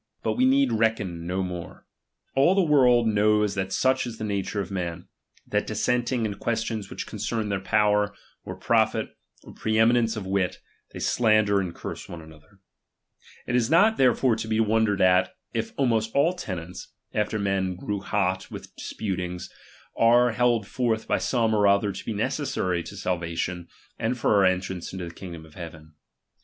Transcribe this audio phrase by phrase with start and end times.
[0.23, 1.85] But we need reckon no more.
[2.35, 5.07] All the world knows that such is the nature of men,
[5.45, 8.11] that dissent ing in questions which concern their potver,
[8.43, 9.09] or profit,
[9.43, 10.57] or pre eminence of wit,
[10.91, 11.75] they slander and.
[11.75, 12.61] curse each other.
[13.45, 14.85] It is not therefore to he won^J RELIGION.
[14.97, 18.41] 319 dered at, if almost all tenets, after men grew hot chap.
[18.47, 19.51] xvii with disputings,
[19.95, 23.67] are held forth by some or other ^^^^^^.^ to be necessary to salvation
[23.99, 25.93] and for our entrance which this daj into the kingdom of heaven.